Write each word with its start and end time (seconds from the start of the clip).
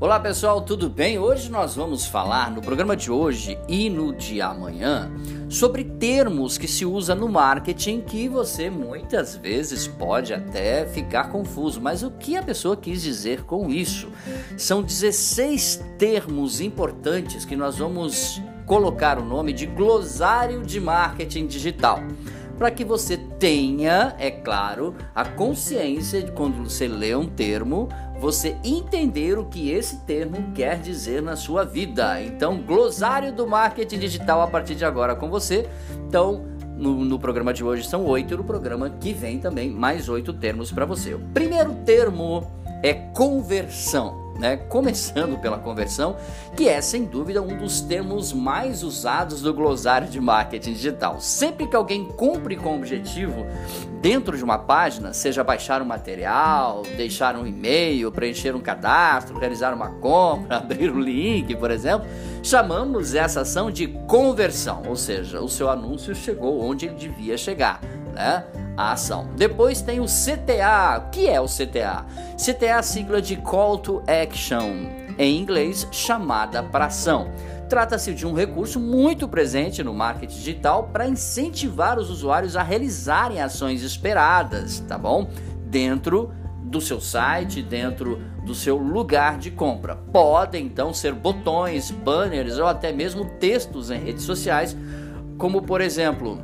Olá 0.00 0.20
pessoal, 0.20 0.60
tudo 0.60 0.88
bem? 0.88 1.18
Hoje 1.18 1.50
nós 1.50 1.74
vamos 1.74 2.06
falar 2.06 2.52
no 2.52 2.62
programa 2.62 2.94
de 2.94 3.10
hoje 3.10 3.58
e 3.66 3.90
no 3.90 4.14
de 4.14 4.40
amanhã 4.40 5.10
sobre 5.48 5.82
termos 5.82 6.56
que 6.56 6.68
se 6.68 6.86
usa 6.86 7.16
no 7.16 7.28
marketing 7.28 8.02
que 8.02 8.28
você 8.28 8.70
muitas 8.70 9.36
vezes 9.36 9.88
pode 9.88 10.32
até 10.32 10.86
ficar 10.86 11.30
confuso. 11.30 11.80
Mas 11.80 12.04
o 12.04 12.12
que 12.12 12.36
a 12.36 12.42
pessoa 12.44 12.76
quis 12.76 13.02
dizer 13.02 13.42
com 13.42 13.70
isso? 13.70 14.08
São 14.56 14.84
16 14.84 15.82
termos 15.98 16.60
importantes 16.60 17.44
que 17.44 17.56
nós 17.56 17.78
vamos 17.78 18.40
colocar 18.66 19.18
o 19.18 19.24
nome 19.24 19.52
de 19.52 19.66
glossário 19.66 20.62
de 20.62 20.78
marketing 20.78 21.48
digital 21.48 21.98
para 22.58 22.72
que 22.72 22.84
você 22.84 23.16
tenha, 23.16 24.16
é 24.18 24.32
claro, 24.32 24.96
a 25.14 25.24
consciência 25.24 26.20
de 26.20 26.32
quando 26.32 26.64
você 26.64 26.88
lê 26.88 27.14
um 27.14 27.26
termo, 27.26 27.88
você 28.18 28.56
entender 28.64 29.38
o 29.38 29.44
que 29.44 29.70
esse 29.70 29.98
termo 29.98 30.52
quer 30.54 30.78
dizer 30.78 31.22
na 31.22 31.36
sua 31.36 31.64
vida. 31.64 32.22
Então, 32.22 32.58
glossário 32.58 33.32
do 33.32 33.46
marketing 33.46 33.98
digital 33.98 34.42
a 34.42 34.46
partir 34.46 34.74
de 34.74 34.84
agora 34.84 35.14
com 35.14 35.30
você. 35.30 35.68
Então, 36.06 36.44
no, 36.76 37.04
no 37.04 37.18
programa 37.18 37.52
de 37.52 37.64
hoje 37.64 37.86
são 37.86 38.04
oito, 38.04 38.36
no 38.36 38.44
programa 38.44 38.90
que 38.90 39.12
vem 39.12 39.38
também 39.38 39.70
mais 39.70 40.08
oito 40.08 40.32
termos 40.32 40.70
para 40.72 40.84
você. 40.84 41.14
O 41.14 41.20
primeiro 41.32 41.74
termo 41.84 42.46
é 42.82 42.94
conversão 42.94 44.27
né? 44.38 44.56
Começando 44.56 45.38
pela 45.38 45.58
conversão, 45.58 46.16
que 46.56 46.68
é 46.68 46.80
sem 46.80 47.04
dúvida 47.04 47.42
um 47.42 47.56
dos 47.56 47.80
termos 47.80 48.32
mais 48.32 48.82
usados 48.82 49.42
do 49.42 49.52
glossário 49.52 50.08
de 50.08 50.20
marketing 50.20 50.72
digital. 50.72 51.20
Sempre 51.20 51.66
que 51.66 51.76
alguém 51.76 52.04
cumpre 52.04 52.56
com 52.56 52.70
o 52.70 52.76
objetivo 52.76 53.46
dentro 54.00 54.36
de 54.36 54.44
uma 54.44 54.58
página, 54.58 55.12
seja 55.12 55.42
baixar 55.42 55.82
um 55.82 55.84
material, 55.84 56.82
deixar 56.96 57.36
um 57.36 57.46
e-mail, 57.46 58.12
preencher 58.12 58.54
um 58.54 58.60
cadastro, 58.60 59.38
realizar 59.38 59.74
uma 59.74 59.90
compra, 59.90 60.58
abrir 60.58 60.90
um 60.90 61.00
link, 61.00 61.54
por 61.56 61.70
exemplo, 61.70 62.06
chamamos 62.42 63.14
essa 63.14 63.40
ação 63.40 63.70
de 63.70 63.88
conversão, 64.06 64.82
ou 64.86 64.96
seja, 64.96 65.40
o 65.40 65.48
seu 65.48 65.68
anúncio 65.68 66.14
chegou 66.14 66.62
onde 66.62 66.86
ele 66.86 66.94
devia 66.94 67.36
chegar, 67.36 67.80
né? 68.14 68.44
A 68.78 68.92
ação. 68.92 69.26
Depois 69.36 69.82
tem 69.82 69.98
o 69.98 70.04
CTA. 70.04 70.98
O 70.98 71.10
que 71.10 71.28
é 71.28 71.40
o 71.40 71.46
CTA? 71.46 72.06
CTA 72.36 72.66
é 72.66 72.72
a 72.72 72.82
sigla 72.82 73.20
de 73.20 73.34
Call 73.34 73.78
to 73.78 74.02
Action, 74.06 74.86
em 75.18 75.36
inglês, 75.36 75.88
chamada 75.90 76.62
para 76.62 76.86
ação. 76.86 77.28
Trata-se 77.68 78.14
de 78.14 78.24
um 78.24 78.32
recurso 78.32 78.78
muito 78.78 79.26
presente 79.26 79.82
no 79.82 79.92
marketing 79.92 80.36
digital 80.36 80.84
para 80.84 81.08
incentivar 81.08 81.98
os 81.98 82.08
usuários 82.08 82.56
a 82.56 82.62
realizarem 82.62 83.42
ações 83.42 83.82
esperadas, 83.82 84.78
tá 84.86 84.96
bom? 84.96 85.28
Dentro 85.66 86.32
do 86.62 86.80
seu 86.80 87.00
site, 87.00 87.62
dentro 87.62 88.22
do 88.44 88.54
seu 88.54 88.76
lugar 88.76 89.38
de 89.38 89.50
compra. 89.50 89.96
Podem 89.96 90.66
então 90.66 90.94
ser 90.94 91.12
botões, 91.12 91.90
banners 91.90 92.58
ou 92.58 92.66
até 92.66 92.92
mesmo 92.92 93.24
textos 93.40 93.90
em 93.90 93.98
redes 93.98 94.22
sociais, 94.22 94.76
como 95.36 95.62
por 95.62 95.80
exemplo, 95.80 96.40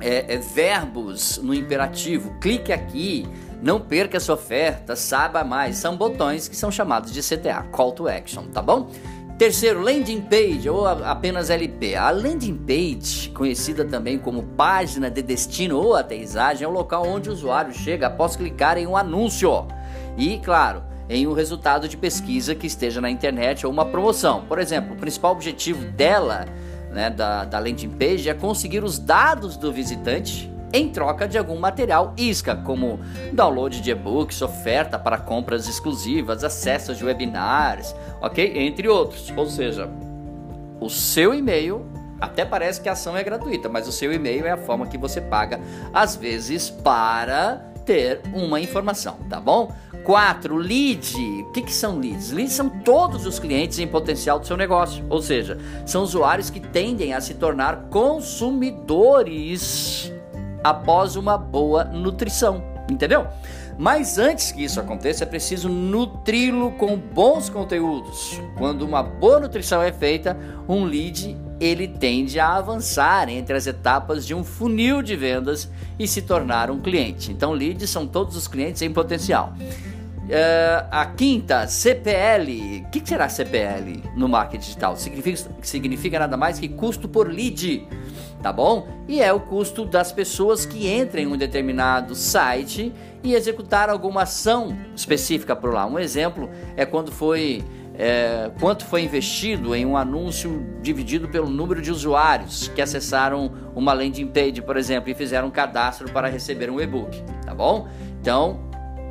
é, 0.00 0.34
é, 0.34 0.38
verbos 0.38 1.38
no 1.38 1.54
imperativo. 1.54 2.34
Clique 2.40 2.72
aqui, 2.72 3.26
não 3.62 3.80
perca 3.80 4.16
essa 4.16 4.32
oferta, 4.32 4.96
saiba 4.96 5.44
mais. 5.44 5.76
São 5.76 5.96
botões 5.96 6.48
que 6.48 6.56
são 6.56 6.70
chamados 6.70 7.12
de 7.12 7.20
CTA, 7.20 7.62
Call 7.70 7.92
to 7.92 8.08
Action, 8.08 8.44
tá 8.44 8.60
bom? 8.60 8.90
Terceiro, 9.38 9.80
landing 9.82 10.20
page 10.20 10.68
ou 10.68 10.86
apenas 10.86 11.50
LP. 11.50 11.96
A 11.96 12.10
landing 12.10 12.56
page, 12.56 13.30
conhecida 13.30 13.84
também 13.84 14.16
como 14.16 14.44
página 14.44 15.10
de 15.10 15.22
destino 15.22 15.76
ou 15.76 15.96
aterrissagem, 15.96 16.64
é 16.64 16.68
o 16.68 16.70
local 16.70 17.04
onde 17.04 17.28
o 17.28 17.32
usuário 17.32 17.74
chega 17.74 18.06
após 18.06 18.36
clicar 18.36 18.78
em 18.78 18.86
um 18.86 18.96
anúncio. 18.96 19.66
E, 20.16 20.38
claro, 20.38 20.84
em 21.08 21.26
um 21.26 21.32
resultado 21.32 21.88
de 21.88 21.96
pesquisa 21.96 22.54
que 22.54 22.66
esteja 22.66 23.00
na 23.00 23.10
internet 23.10 23.66
ou 23.66 23.72
uma 23.72 23.84
promoção. 23.84 24.44
Por 24.46 24.60
exemplo, 24.60 24.94
o 24.94 24.96
principal 24.96 25.32
objetivo 25.32 25.84
dela 25.84 26.46
né, 26.94 27.10
da, 27.10 27.44
da 27.44 27.58
landing 27.58 27.90
page 27.90 28.28
é 28.28 28.34
conseguir 28.34 28.84
os 28.84 28.98
dados 28.98 29.56
do 29.56 29.72
visitante 29.72 30.50
em 30.72 30.88
troca 30.88 31.28
de 31.28 31.36
algum 31.36 31.58
material 31.58 32.14
isca, 32.16 32.56
como 32.56 32.98
download 33.32 33.80
de 33.80 33.90
e-books, 33.90 34.42
oferta 34.42 34.98
para 34.98 35.18
compras 35.18 35.68
exclusivas, 35.68 36.42
acessos 36.42 36.98
de 36.98 37.04
webinars, 37.04 37.94
ok? 38.20 38.58
Entre 38.58 38.88
outros. 38.88 39.32
Ou 39.36 39.46
seja, 39.46 39.88
o 40.80 40.90
seu 40.90 41.32
e-mail, 41.32 41.86
até 42.20 42.44
parece 42.44 42.80
que 42.80 42.88
a 42.88 42.92
ação 42.92 43.16
é 43.16 43.22
gratuita, 43.22 43.68
mas 43.68 43.86
o 43.86 43.92
seu 43.92 44.12
e-mail 44.12 44.46
é 44.46 44.50
a 44.50 44.56
forma 44.56 44.86
que 44.86 44.98
você 44.98 45.20
paga, 45.20 45.60
às 45.92 46.16
vezes, 46.16 46.70
para 46.70 47.72
ter 47.84 48.20
uma 48.32 48.60
informação, 48.60 49.16
tá 49.28 49.40
bom? 49.40 49.74
4. 50.04 50.56
Lead. 50.56 51.16
O 51.42 51.52
que, 51.52 51.62
que 51.62 51.72
são 51.72 51.98
leads? 51.98 52.30
Leads 52.30 52.52
são 52.52 52.68
todos 52.68 53.26
os 53.26 53.38
clientes 53.38 53.78
em 53.78 53.86
potencial 53.86 54.38
do 54.38 54.46
seu 54.46 54.54
negócio, 54.56 55.02
ou 55.08 55.22
seja, 55.22 55.56
são 55.86 56.02
usuários 56.02 56.50
que 56.50 56.60
tendem 56.60 57.14
a 57.14 57.20
se 57.20 57.34
tornar 57.34 57.86
consumidores 57.90 60.12
após 60.62 61.16
uma 61.16 61.38
boa 61.38 61.84
nutrição, 61.84 62.62
entendeu? 62.90 63.26
Mas 63.76 64.18
antes 64.18 64.52
que 64.52 64.62
isso 64.62 64.78
aconteça, 64.78 65.24
é 65.24 65.26
preciso 65.26 65.68
nutri-lo 65.68 66.70
com 66.72 66.96
bons 66.96 67.48
conteúdos. 67.48 68.40
Quando 68.56 68.82
uma 68.82 69.02
boa 69.02 69.40
nutrição 69.40 69.82
é 69.82 69.92
feita, 69.92 70.38
um 70.68 70.84
lead 70.84 71.36
ele 71.60 71.86
tende 71.86 72.40
a 72.40 72.56
avançar 72.56 73.28
entre 73.28 73.56
as 73.56 73.66
etapas 73.66 74.26
de 74.26 74.34
um 74.34 74.42
funil 74.42 75.02
de 75.02 75.16
vendas 75.16 75.70
e 75.98 76.06
se 76.06 76.22
tornar 76.22 76.70
um 76.70 76.80
cliente. 76.80 77.30
Então, 77.30 77.52
leads 77.52 77.88
são 77.90 78.06
todos 78.06 78.36
os 78.36 78.48
clientes 78.48 78.82
em 78.82 78.92
potencial. 78.92 79.52
Uh, 80.24 80.88
a 80.90 81.04
quinta, 81.04 81.66
CPL. 81.66 82.82
O 82.86 82.90
que 82.90 83.06
será 83.06 83.28
CPL 83.28 84.02
no 84.16 84.26
marketing 84.26 84.64
digital? 84.64 84.96
Significa, 84.96 85.50
significa 85.60 86.18
nada 86.18 86.34
mais 86.34 86.58
que 86.58 86.66
custo 86.66 87.06
por 87.06 87.28
lead, 87.28 87.86
tá 88.42 88.50
bom? 88.50 88.88
E 89.06 89.20
é 89.20 89.30
o 89.34 89.40
custo 89.40 89.84
das 89.84 90.12
pessoas 90.12 90.64
que 90.64 90.90
entram 90.90 91.22
em 91.22 91.26
um 91.26 91.36
determinado 91.36 92.14
site 92.14 92.90
e 93.22 93.34
executar 93.34 93.90
alguma 93.90 94.22
ação 94.22 94.74
específica 94.96 95.54
por 95.54 95.74
lá. 95.74 95.84
Um 95.84 95.98
exemplo 95.98 96.48
é 96.74 96.86
quando 96.86 97.12
foi 97.12 97.62
é, 97.96 98.50
quanto 98.58 98.84
foi 98.84 99.02
investido 99.02 99.74
em 99.74 99.86
um 99.86 99.96
anúncio 99.96 100.66
dividido 100.82 101.28
pelo 101.28 101.48
número 101.48 101.80
de 101.80 101.90
usuários 101.90 102.68
que 102.68 102.82
acessaram 102.82 103.52
uma 103.74 103.92
landing 103.92 104.26
page, 104.26 104.60
por 104.62 104.76
exemplo, 104.76 105.10
e 105.10 105.14
fizeram 105.14 105.48
um 105.48 105.50
cadastro 105.50 106.10
para 106.10 106.28
receber 106.28 106.70
um 106.70 106.80
e-book, 106.80 107.22
tá 107.44 107.54
bom? 107.54 107.88
Então, 108.20 108.60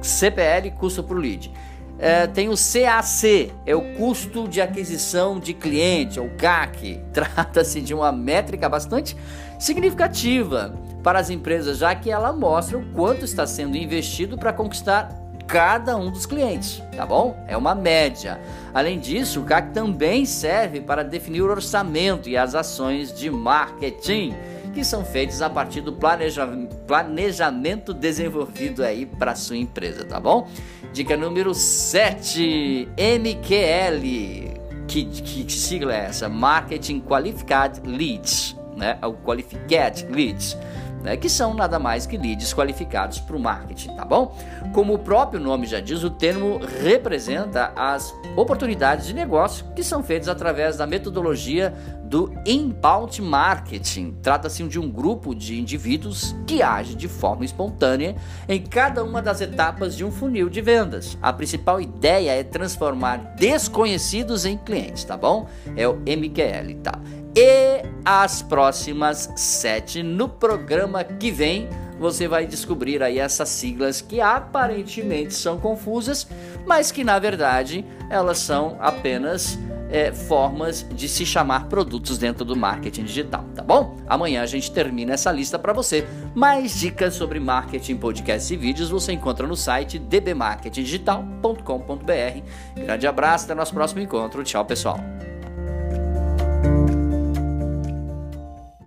CPL, 0.01 0.71
custo 0.71 1.01
por 1.01 1.17
lead. 1.17 1.49
É, 1.97 2.27
tem 2.27 2.49
o 2.49 2.55
CAC, 2.55 3.53
é 3.66 3.73
o 3.73 3.94
custo 3.94 4.47
de 4.47 4.59
aquisição 4.59 5.39
de 5.39 5.53
cliente, 5.53 6.19
ou 6.19 6.29
CAC. 6.31 7.00
Trata-se 7.13 7.79
de 7.79 7.94
uma 7.94 8.11
métrica 8.11 8.67
bastante 8.67 9.15
significativa 9.57 10.73
para 11.01 11.19
as 11.19 11.29
empresas, 11.29 11.77
já 11.77 11.95
que 11.95 12.11
ela 12.11 12.33
mostra 12.33 12.77
o 12.77 12.85
quanto 12.91 13.23
está 13.23 13.47
sendo 13.47 13.77
investido 13.77 14.38
para 14.38 14.51
conquistar 14.51 15.22
cada 15.48 15.96
um 15.96 16.12
dos 16.12 16.26
clientes, 16.26 16.81
tá 16.96 17.06
bom? 17.06 17.38
É 17.48 17.56
uma 17.56 17.76
média. 17.76 18.40
Além 18.74 19.00
disso, 19.00 19.42
o 19.42 19.44
CAC 19.44 19.74
também 19.74 20.26
serve 20.26 20.81
para 20.81 21.04
definir 21.04 21.42
o 21.42 21.50
orçamento 21.50 22.30
e 22.30 22.38
as 22.38 22.56
ações 22.56 23.14
de 23.14 23.30
marketing 23.30 24.34
que 24.74 24.84
são 24.84 25.06
feitos 25.06 25.42
a 25.42 25.50
partir 25.50 25.81
do 25.81 25.94
planeja 25.94 26.50
planejamento 26.88 27.94
desenvolvido 27.94 28.84
aí 28.84 29.06
para 29.06 29.36
sua 29.36 29.56
empresa, 29.56 30.04
tá 30.04 30.20
bom? 30.20 30.48
Dica 30.92 31.16
número 31.16 31.54
7, 31.54 32.90
MQL. 32.98 34.54
Que, 34.88 35.06
que, 35.06 35.44
que 35.44 35.54
sigla 35.54 35.96
é 35.96 36.06
essa? 36.06 36.28
Marketing 36.28 37.00
Qualified 37.00 37.81
Leads, 37.86 38.56
né? 38.75 38.98
O 39.04 39.14
Qualified 39.14 40.08
Leads 40.10 40.58
né, 41.03 41.18
que 41.18 41.30
são 41.30 41.53
nada 41.53 41.78
mais 41.78 42.06
que 42.06 42.18
leads 42.18 42.53
qualificados 42.53 43.19
para 43.19 43.36
o 43.36 43.40
marketing, 43.40 43.96
tá 43.96 44.06
bom? 44.06 44.36
Como 44.74 44.94
o 44.94 45.00
próprio 45.00 45.39
nome 45.39 45.68
já 45.68 45.81
diz, 45.81 46.04
o 46.04 46.10
termo 46.10 46.60
representa 46.81 47.74
as 47.75 48.13
oportunidades 48.36 49.06
de 49.06 49.13
negócio 49.13 49.66
que 49.75 49.83
são 49.83 50.01
feitas 50.01 50.30
através 50.30 50.77
da 50.77 50.88
metodologia 50.88 51.74
do 52.06 52.33
inbound 52.45 53.22
marketing. 53.22 54.16
Trata-se 54.22 54.63
de 54.63 54.80
um 54.80 54.89
grupo 54.89 55.33
de 55.36 55.60
indivíduos 55.60 56.36
que 56.45 56.62
age 56.62 56.95
de 56.95 57.07
forma 57.07 57.44
espontânea 57.44 58.16
em 58.48 58.62
cada 58.62 59.04
uma 59.04 59.22
das 59.22 59.42
etapas 59.42 59.95
de 59.95 60.06
um 60.06 60.12
funil 60.12 60.48
de 60.48 60.62
vendas. 60.62 61.18
A 61.22 61.33
principal 61.33 61.81
ideia 61.81 62.31
é 62.31 62.44
transformar 62.44 63.18
desconhecidos 63.36 64.45
em 64.45 64.57
clientes, 64.57 65.04
tá 65.04 65.18
bom? 65.18 65.48
É 65.75 65.88
o 65.88 65.95
MQL, 65.95 66.75
tá? 66.83 67.00
E 67.35 67.83
as 68.06 68.41
próximas 68.41 69.30
sete. 69.35 70.03
No 70.03 70.27
programa 70.27 71.03
que 71.03 71.31
vem, 71.31 71.69
você 72.00 72.27
vai 72.27 72.45
descobrir 72.45 73.01
aí 73.01 73.19
essas 73.19 73.50
siglas 73.50 74.01
que 74.01 74.19
aparentemente 74.19 75.33
são 75.33 75.59
confusas, 75.59 76.27
mas 76.65 76.91
que 76.91 77.03
na 77.03 77.19
verdade 77.19 77.85
elas 78.09 78.39
são 78.39 78.77
apenas 78.80 79.57
é, 79.89 80.12
formas 80.12 80.85
de 80.91 81.07
se 81.07 81.25
chamar 81.25 81.68
produtos 81.68 82.18
dentro 82.18 82.44
do 82.44 82.56
marketing 82.56 83.03
digital, 83.03 83.45
tá 83.53 83.62
bom? 83.62 83.97
Amanhã 84.07 84.41
a 84.41 84.47
gente 84.47 84.71
termina 84.71 85.13
essa 85.13 85.31
lista 85.31 85.59
para 85.59 85.71
você. 85.71 86.07
Mais 86.33 86.79
dicas 86.79 87.13
sobre 87.13 87.39
marketing, 87.39 87.97
podcasts 87.97 88.50
e 88.50 88.57
vídeos 88.57 88.89
você 88.89 89.13
encontra 89.13 89.45
no 89.45 89.56
site 89.56 90.00
dbmarketingdigital.com.br. 90.00 92.41
Grande 92.75 93.06
abraço, 93.06 93.45
até 93.45 93.53
nosso 93.53 93.74
próximo 93.74 94.01
encontro. 94.01 94.44
Tchau, 94.44 94.65
pessoal. 94.65 95.12